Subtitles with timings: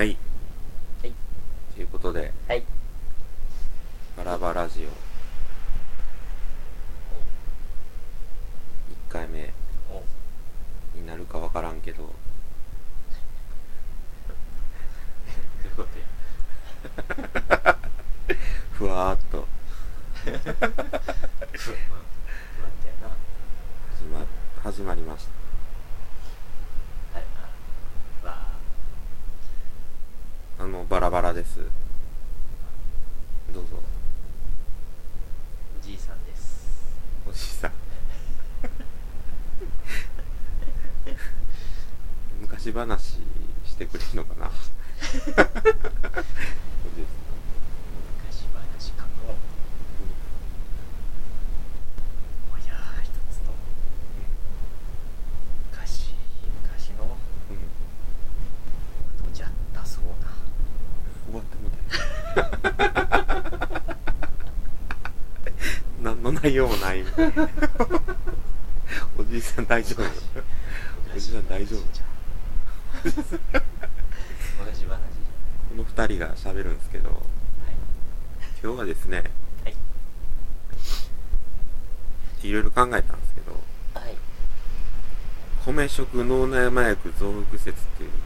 [0.00, 0.16] はい。
[1.02, 1.12] はい。
[1.74, 2.62] ということで、はい。
[4.16, 4.88] バラバラジオ。
[4.88, 4.88] 1
[9.10, 9.52] 回目
[9.90, 10.02] お
[10.96, 12.08] になるかわからんけど、
[18.72, 19.46] ふわーっと
[24.62, 25.26] 始まりまし
[27.12, 27.18] た。
[27.18, 27.26] はい
[28.24, 28.50] あわ
[30.60, 31.58] あの、バラバラです。
[33.52, 33.70] どうぞ。
[35.80, 36.68] おじいさんです
[37.28, 37.72] おじいさん。
[42.40, 43.18] 昔話
[43.64, 44.50] してくれるのかなお
[45.10, 45.50] じいさん。
[48.16, 49.08] 昔話かも
[52.54, 52.62] おや
[53.02, 53.52] 一つの
[55.72, 56.14] 昔
[56.62, 57.18] 昔の
[57.50, 57.56] うん。
[59.24, 60.10] ことじゃったそうな
[61.30, 61.80] 終わってもうた
[66.42, 67.04] 何の内容もない
[69.18, 70.02] おじいさん大丈夫？
[71.14, 71.80] おじさん大丈夫？
[75.68, 77.20] この二人が喋るんですけどはい
[78.62, 79.24] 今日はですね
[79.64, 79.74] はい。
[82.42, 83.52] いろいろ考えたんですけど
[83.94, 84.16] はい。
[85.64, 88.22] 米食脳内麻薬増幅説っていうのに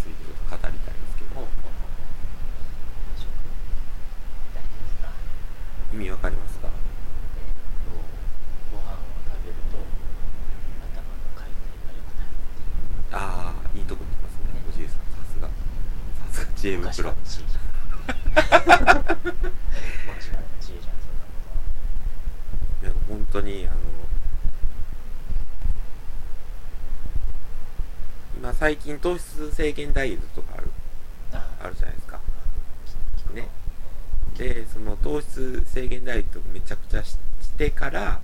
[0.00, 1.46] ついてちょっと語りたいんですけど
[5.94, 6.74] 意味わかりますかえっ
[7.88, 7.96] と
[8.76, 9.78] ご飯を食べると
[10.92, 15.48] 頭の回転が良くなるっていうああいいとこ言ってますねおじいさんさすが
[16.66, 17.64] さすが知恵昔袋は知恵じゃん
[20.06, 21.54] 昔は知恵じゃんそんなこ
[22.80, 23.76] といや本当にあの
[28.36, 30.70] 今最近糖質制限ダイエットとかある
[31.32, 31.68] はあ。
[31.68, 32.20] るじゃないですか。
[33.34, 33.48] ね。
[34.36, 38.20] でその糖質制限ダイエットめちゃくちゃししてから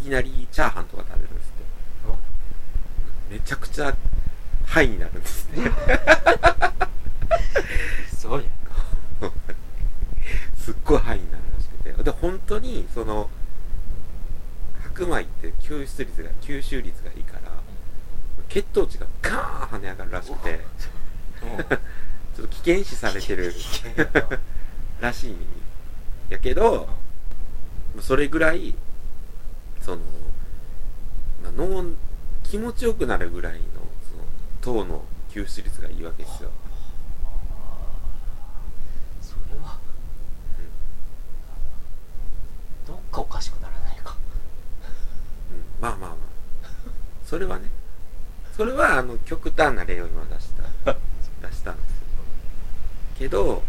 [0.00, 1.60] いきなりチャーハンとか食べるんですって。
[3.34, 3.96] めちゃくちゃ
[4.70, 5.70] ハイになるんですね。
[8.16, 8.46] そうや
[10.56, 11.92] すっごいハイになるらしくて。
[12.02, 13.28] で本当にその
[14.82, 17.50] 白米って吸収率が吸収率がいいから
[18.48, 20.60] 血糖値がガーン跳ね上がるらしくて。
[22.36, 23.52] ちょっと危険視されてる
[25.00, 25.36] らしいん
[26.28, 26.86] やけど
[28.00, 28.74] それぐらい
[29.80, 29.98] その、
[31.42, 31.84] まあ、脳
[32.44, 33.79] 気持ちよくなるぐらいの
[34.62, 36.50] その吸収率がいいわけですよ、
[39.20, 39.78] それは
[42.86, 44.16] どっかおかしくならないか。
[45.50, 46.16] うん、まあまあまあ。
[47.24, 47.68] それはね。
[48.56, 50.50] それはあの極端な例を今出し
[50.84, 50.92] た。
[51.48, 51.96] 出したんですよ。
[53.18, 53.62] けど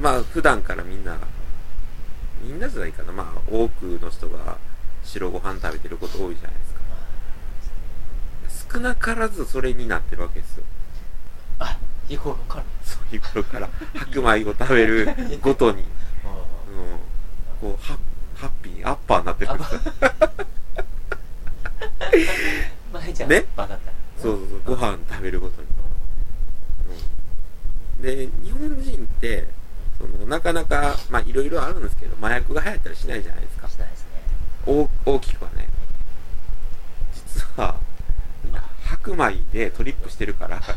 [0.00, 1.18] まあ普段からみんな
[2.40, 3.12] みんなじゃないかな。
[3.12, 4.58] まあ多くの人が
[5.02, 6.71] 白ご飯食べてること多いじゃないですか
[8.72, 10.64] 少なからずそれになってるわけですよ。
[11.58, 11.78] あ
[12.08, 12.64] 日頃から。
[12.84, 13.68] そういう頃から。
[13.94, 15.08] 白米を食べる
[15.42, 15.86] ごとに、うん、
[17.60, 17.98] こうハ
[18.34, 19.80] ハッピーアッパーになってるんですよ。
[22.92, 23.92] 前じゃんねバカった。
[24.20, 24.60] そうそうそう。
[24.64, 25.68] ご飯食べるごとに。
[28.00, 29.48] で日本人って
[29.96, 33.68] そのなかなかまあいろいろあるんですけど麻薬が流行ったりしないじゃないですか。
[33.68, 34.06] したいですね。
[34.66, 35.68] 大大きくはね。
[37.14, 37.76] 実は
[39.02, 40.62] 白米でトリップしてるから。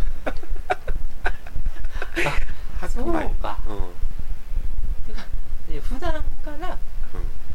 [2.82, 3.22] 白米。
[3.22, 3.60] そうか。
[3.68, 3.74] う
[5.72, 5.74] ん。
[5.74, 6.66] で普段からうん。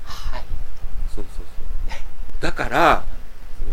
[0.04, 0.44] はい。
[1.12, 1.46] そうそうそう。
[2.40, 3.04] だから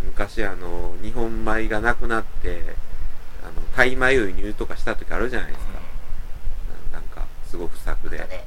[0.05, 2.75] 昔あの日本米がなくなって
[3.43, 5.73] あのタイ米を輸入とかした時あるじゃないですか、
[6.91, 8.43] ななんかすごく不作で、だね。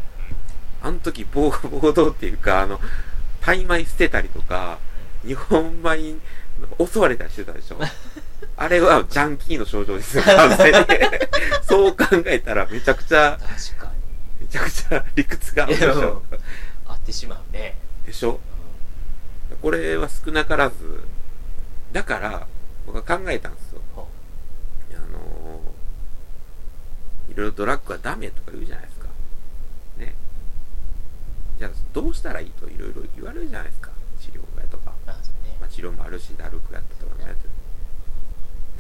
[0.83, 2.81] あの時暴暴動っていうかあの
[3.41, 4.79] タイ米捨てたりとか
[5.25, 6.21] 日本米に
[6.79, 7.79] 襲われたりしてたでしょ
[8.61, 10.23] あれはジャンキーの症状ですよ。
[10.37, 10.87] 完全に。
[11.63, 13.91] そう考えたらめちゃくちゃ確か
[14.39, 16.23] めちゃくちゃ理屈が合でしょ。
[16.85, 17.75] 合ってしまうね。
[18.05, 18.39] でしょ。
[19.63, 20.77] これは少なからず
[21.93, 22.47] だから
[22.85, 23.81] 僕は考えたんですよ。
[23.95, 24.07] ほ
[24.93, 25.63] あの
[27.31, 29.07] いろいろドラッグはダメとか言うじゃないですか。
[29.97, 30.15] ね。
[31.59, 33.91] じゃあどうしたらいいといろいろ言われるじゃないですか。
[34.21, 34.97] 治療がとか、ね。
[35.59, 37.51] まあ、治療もあるしダルクやったとかもやってる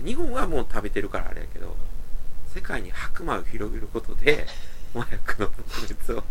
[0.05, 1.77] 日本はもう食べてるからあれやけど
[2.55, 4.47] 世界に白米を広げることで
[4.95, 6.25] 麻薬の特別を。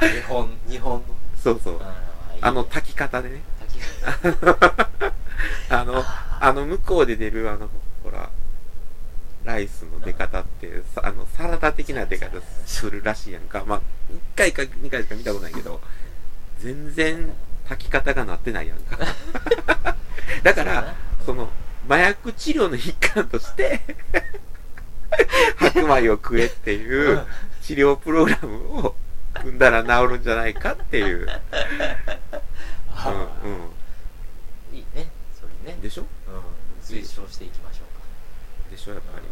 [0.00, 1.02] 日本日本の。
[1.42, 1.80] そうそう。
[2.40, 3.40] あの炊き方でね。
[3.60, 3.82] 炊き
[5.70, 6.04] あの
[6.40, 7.70] あの向こうで出るあの
[8.02, 8.28] ほら
[9.44, 12.36] ライスの出方ってさあのサラダ的な出方
[12.66, 13.64] するらしいやんか。
[13.66, 13.80] まあ
[14.12, 15.80] 1回か2回しか見たことないけど
[16.60, 17.32] 全然
[17.68, 18.98] 炊き方がなってないやんか。
[20.42, 20.94] だから
[21.24, 21.48] その
[21.88, 23.80] 麻薬治療の一環として
[25.58, 27.26] 白米を食えっていう
[27.62, 28.94] 治療プログラムを
[29.34, 31.26] 組んだら治るんじゃないかっていう、
[32.94, 33.26] あ。
[33.44, 33.48] う
[34.74, 35.74] んいいねそれね。
[35.76, 36.02] うん、でしょ？
[36.02, 36.06] うん。
[36.82, 38.04] 推奨していきましょうか。
[38.70, 39.26] でしょやっぱり、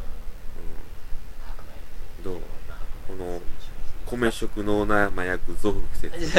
[2.26, 2.42] うん、どう？
[3.08, 3.40] この
[4.06, 6.18] 推米食脳内麻薬増幅説。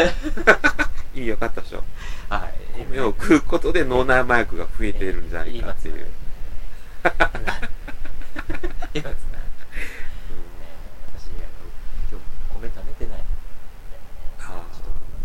[1.16, 1.84] 意味分かったでしょ？
[2.30, 2.54] はい
[2.91, 6.05] 米を食うことで脳内麻薬が増えてるんじゃないかっていう、
[8.93, 9.19] 言いますね。
[11.07, 11.38] 私あの
[12.11, 12.25] 今日
[12.61, 13.23] 米食べてない。
[14.39, 14.45] あー。
[14.45, 14.61] ちょっ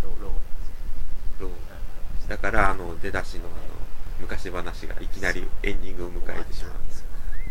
[0.01, 0.15] とロー
[1.41, 1.51] ローうん
[2.29, 3.55] だからあの出だしのあの
[4.21, 6.73] 昔話がいきなりエンディングを迎えてしまう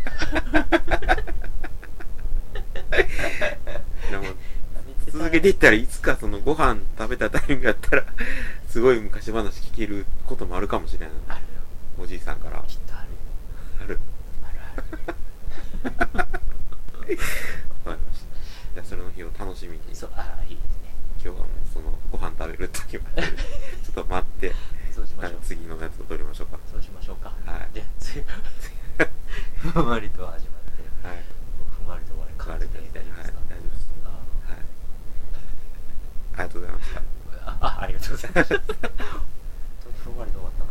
[4.10, 4.24] でも
[5.12, 8.04] 続けていったらいつかそのご飯食べたタイミングやったら
[8.68, 11.46] すごい昔話聞けることもあるかもしれないあるよ。
[11.98, 12.62] おじいさんから。
[12.66, 13.08] きっとある
[13.80, 13.98] ある。
[14.44, 14.82] あるある。
[16.18, 16.36] わか
[17.06, 18.26] りました。
[18.74, 19.94] じゃあそれの日を楽しみに。
[19.94, 20.94] そうあいいですね。
[21.22, 23.22] 今日はもうそのご飯食べる時まで
[23.84, 24.56] ちょっと待って、はい
[24.92, 26.58] そうしましょう、次のやつを取りましょうか。
[26.70, 27.32] そうしましょうか。
[27.44, 27.74] はい。
[27.74, 28.24] で次
[29.58, 31.06] ふんわりと始まって。
[31.06, 31.24] はい。
[31.78, 33.92] ふんわりと終わり感じで大丈夫ですか、はい大丈夫です。
[34.04, 34.56] はい。
[36.32, 38.48] ありがとうございましたあありがとうございます。
[40.04, 40.65] ふんわりと終わった。